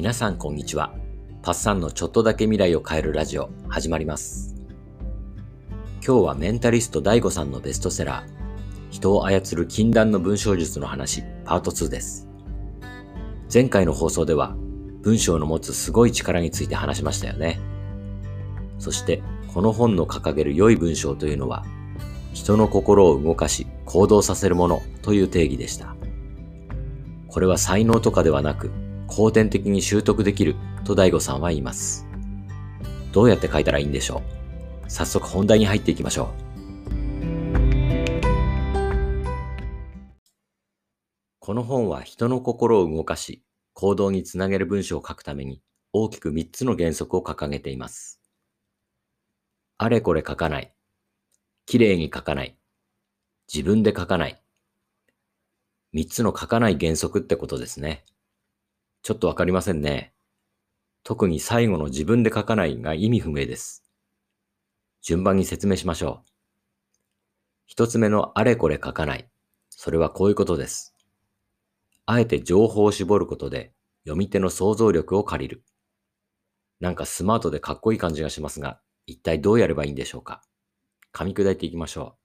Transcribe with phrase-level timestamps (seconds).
[0.00, 0.94] 皆さんこんにちは。
[1.42, 4.56] パッサンのちょっとだけ未来を変えるラジオ始まります。
[6.02, 12.26] 今日はメンタリスト DAIGO さんのベストセラー、人を操る禁断の文章術の話、パート2です。
[13.52, 14.56] 前回の放送では、
[15.02, 17.60] 文章の持つすごい力について話しましたよね。
[18.78, 19.22] そして、
[19.52, 21.62] この本の掲げる良い文章というのは、
[22.32, 25.94] 人の心を動かし行動させるものという定義でした。
[27.28, 28.70] これは才能とかではなく、
[29.10, 32.06] 後天的に習得できると大悟さんは言います。
[33.12, 34.22] どうやって書いたらいいんでしょ
[34.86, 34.90] う？
[34.90, 36.28] 早速本題に入っていきましょう。
[41.40, 43.42] この本は人の心を動かし、
[43.74, 45.60] 行動につなげる文章を書くために
[45.92, 48.20] 大きく3つの原則を掲げています。
[49.76, 50.72] あれこれ書かない。
[51.66, 52.56] 綺麗に書かない。
[53.52, 54.40] 自分で書かない。
[55.94, 58.04] 3つの書かない原則ってことですね。
[59.02, 60.12] ちょっとわかりませんね。
[61.02, 63.82] 特に最後の自分で書かないが意味不明です。
[65.02, 66.30] 順番に説明しましょう。
[67.66, 69.28] 一つ目のあれこれ書かない。
[69.70, 70.94] それはこういうことです。
[72.04, 73.72] あえて情報を絞ることで
[74.04, 75.64] 読み手の想像力を借りる。
[76.80, 80.42] なんかスマートでかっこいい感じがしますが、一体どうやればいいんでしょうか。
[81.12, 82.16] 噛み砕いていきましょ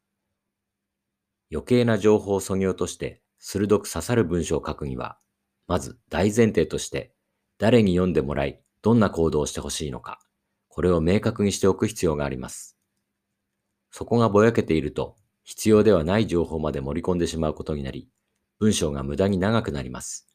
[1.51, 1.55] う。
[1.55, 5.17] 余計な情報を削ぎ落として鋭く刺さる文章を書くには、
[5.67, 7.15] まず大前提として
[7.57, 10.19] 誰に読んでもらい、どんな行動をしてほしいのか、
[10.67, 12.77] これを明確にしておく必要があります。
[13.91, 18.09] そこがぼやけていると、必要ではない情報まで盛り込んでしまうことになり、
[18.59, 20.27] 文章が無駄に長くなります。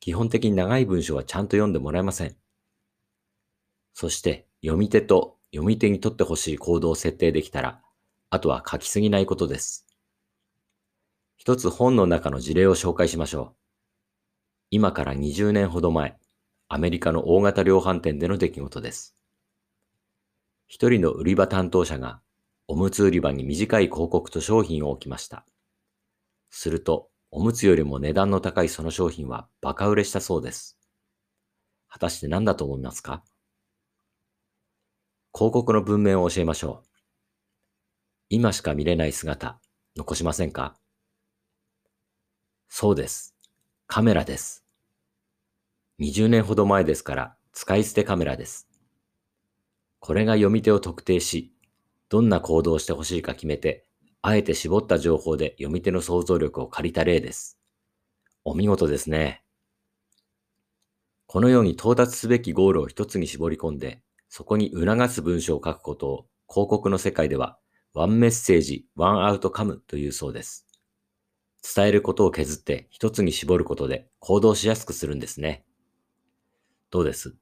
[0.00, 2.36] 基本的に長い文章はちゃんと読んでもらえません。
[3.94, 7.82] そして、読み手と読み手にとってほしい行動を設定できたら、
[8.30, 9.86] あとは書きすぎないことです。
[11.36, 13.59] 一つ本の中の事例を紹介しましょう。
[14.72, 16.16] 今から20年ほど前、
[16.68, 19.16] アメリカの大型量販店での出来事です。
[20.68, 22.20] 一人の売り場担当者が、
[22.68, 25.44] おむつ売り場に短い広告と商品を置きました。
[26.50, 30.78] すると、おむつよりも値段の高いその商品はバカ売れしたそうです。
[31.88, 33.24] 果たして何だと思いますか？
[35.34, 36.88] 広告の文面を教えましょう。
[38.28, 39.60] 今しか見れない姿、
[39.96, 40.76] 残しませんか？
[42.68, 43.34] そうです。
[43.92, 44.64] カメラです。
[45.98, 48.68] 20年ほど前ですから使い捨てカメラです。
[49.98, 51.52] これが読み手を特定し、
[52.08, 53.84] どんな行動をしてほしいか決めて、
[54.22, 57.58] あえて絞った情報で読み手の想像力を借りた例です。
[58.44, 59.42] お見事ですね。
[61.26, 67.58] このように到達すべきゴールを一つに絞り込んで、そこに促す文章を書くことを広告の世界では、
[67.92, 70.69] ワンメッセージ、ワンアウトカムというそうです。
[71.62, 75.64] 伝えることを削って一つに絞ることで行動しやすくするんですね。
[76.90, 77.34] どうです？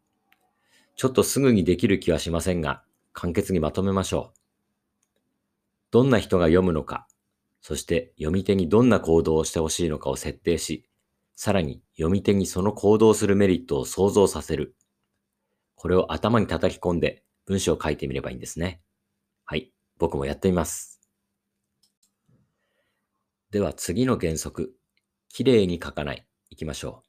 [0.96, 4.38] ちょっとすぐにできる気はしませんが、簡潔にまとめましょう。
[5.90, 7.06] どんな人が読むのか、
[7.60, 10.88] そして読み手にどんな行動をしてほしいのかを設定し、
[11.36, 14.74] さらに読み手にその行動するメリットを想像させる。
[15.76, 18.80] これを頭に叩き込んで文章を書いてみればいいんですね。
[19.44, 20.97] はい、僕もやってみます。
[23.50, 24.74] では次の原則、
[25.30, 27.02] きれいに書かない、いきましょ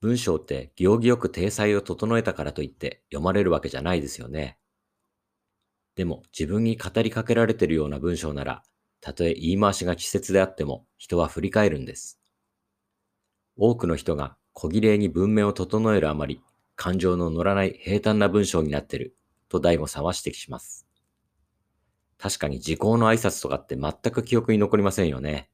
[0.00, 0.06] う。
[0.06, 4.58] 文章って行儀よく体裁を整えたからといって読まれるわけじゃないですよね。
[5.96, 8.62] でも自分に語りかけられているような文章なら、
[9.00, 12.20] たとえ言い回しが稚拙であっても人は振り返るんです。
[13.56, 16.40] 多くの人が小綺麗に文面を整えるあまり、
[16.76, 19.16] 感情の乗らない平坦な文章になってる、
[19.48, 20.86] と大悟さんは指摘します。
[22.22, 25.50] 確かに時効の挨拶とかって全く記憶に残りませんよね。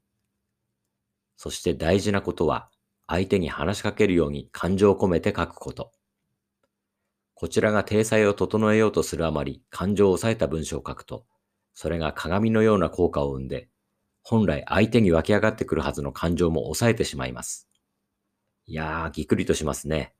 [1.34, 2.68] そして大事なことは、
[3.06, 5.92] 相手に話しかけるように感情を込めて書くこと。
[7.32, 11.24] こちらが体裁を整えようとするあまり感情を抑えた文章を書くと、
[11.72, 13.70] それが鏡のような効果を生んで、
[14.22, 17.66] 本来相手に湧き上がってくるはずの感情も抑えてしまいます。
[18.66, 20.12] いやー、ぎっくりとしますね。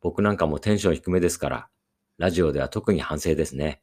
[0.00, 1.68] 僕なんかもテンション低めですから、
[2.16, 3.82] ラジオでは特に反省ですね。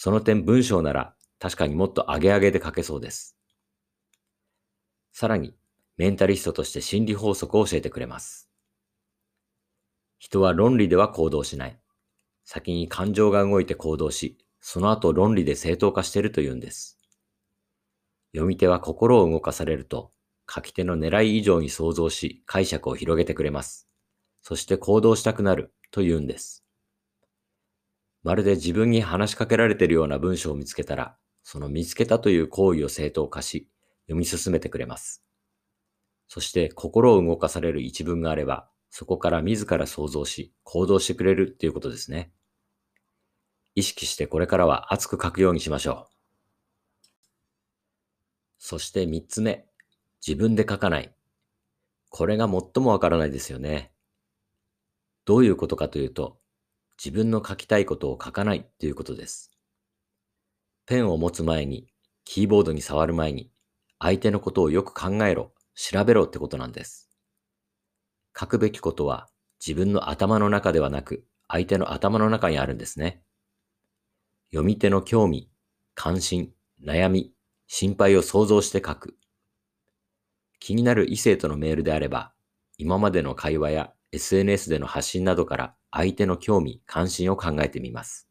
[0.00, 3.36] その点文章なら確かにもっと上げ上げで書けそうです。
[5.10, 5.56] さらに、
[5.96, 8.48] メンタリストとして心理法則を教えてくれます。
[10.20, 11.80] 人は論理では行動しない。
[12.44, 17.00] 先に感情が動いて行動し、その後論理で正当化しているというんです。
[18.30, 20.12] 読み手は心を動かされると、
[20.48, 23.88] 書き手の狙い以上に想像し解釈を広げてくれます。
[24.42, 26.67] そして行動したくなるというんです。
[28.28, 33.70] まるで自分に話しかけられているような文章を見つけたら、その見つけたという行為を正当化し、
[34.02, 35.24] 読み進めてくれます。
[36.28, 42.30] そして心を動かされる一文があれば、そこから自ら想像し行動してくれるっていうことですね。
[43.74, 46.12] 意識してこれからは熱く書くようにしましょう。
[48.58, 49.64] そして三つ目、
[50.20, 51.14] 自分で書かない。
[52.10, 53.90] これが最もわからないですよね。
[55.24, 56.37] どういうことかというと、
[57.02, 59.52] 自分の書きたいことを書かないということです。
[60.86, 61.86] ペンを持つ前に、
[62.24, 63.50] キーボードに触る前に、
[63.98, 67.08] 相手のことをよく考えろ、調べろってことなんです。
[68.38, 69.28] 書くべきことは
[69.64, 73.22] 自分の頭の中ではなく、相手の頭の中にあるんですね。
[74.50, 75.50] 読み手の興味、
[75.94, 76.52] 関心、
[76.82, 77.32] 悩み、
[77.66, 79.16] 心配を想像して書く。
[80.60, 82.32] 気になる異性とのメールであれば、
[82.76, 88.28] 今までの会話や SNS での発信などから相手の興味、関心を考えてみます。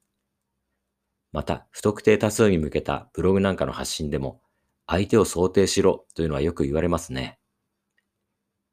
[1.32, 4.42] また、不特定多数に向けたブログなんかの発信でも、
[4.88, 7.40] 相手を想定しろというのはよく言われますね。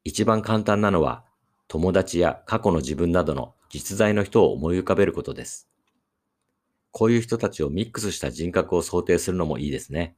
[0.03, 1.25] 一番簡単なのは、
[1.67, 5.67] 友達や過去の自分などの実在の人を思い浮かべることです。
[6.91, 10.15] こういう人たちをミックスした人格を想定するのもいいですね。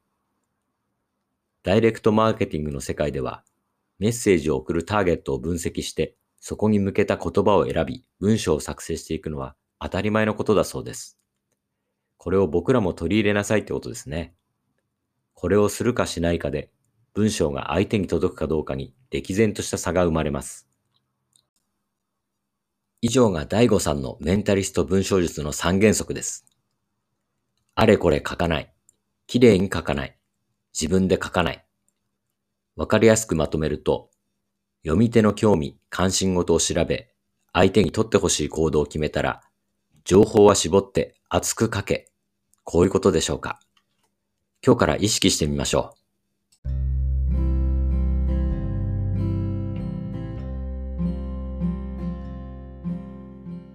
[1.64, 3.44] ダイレクトマーケティングの世界では、
[3.98, 11.18] メッセージを送るターゲットを分析して、そこに向けた言葉を選び、文章を作成していくのは当たり前のことだそうです。
[12.18, 14.34] これを僕らも取り入れなさいってことですね。
[15.34, 16.72] これをするかしないかで、
[17.14, 20.68] 文章が相手に届くかどうかに歴然とした差が生まれます。
[23.02, 26.46] 以上が第五さんのメンタリスト文章術の3原則です。
[27.76, 28.74] あれこれ書かない。
[29.28, 30.18] 綺麗に書かない。
[30.74, 31.66] 自分で書かない。
[32.76, 34.10] わかりやすくまとめると、
[34.84, 37.10] 読み手の興味、関心事を調べ、
[37.54, 39.42] 相手に取ってほしい行動を決めたら、
[40.04, 42.12] 情報は絞って熱く書け。
[42.64, 43.60] こういうことでしょうか。
[44.66, 46.08] 今日から意識してみましょう。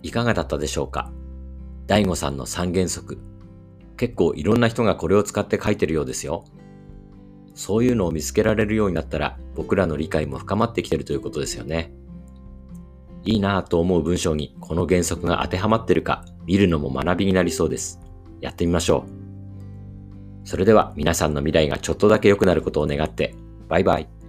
[0.02, 1.12] いかがだったでしょうか
[1.86, 3.18] 大悟さんの三原則。
[3.96, 6.44] 結構いろんな人がこれを使って書いてるようですよ。
[7.54, 11.92] そういうのを見つけられるようになったら僕らの理解も深まってきてるということですよね。
[13.24, 18.00] いいなぁと思う文章にこの原則が当てはまってるか見るのも学びになりそうです。
[18.40, 19.04] やってみましょ
[20.44, 20.48] う。
[20.48, 23.34] それでは皆さんの未来がちょっとだけ良くなることを願って、
[23.68, 24.21] バイバイ。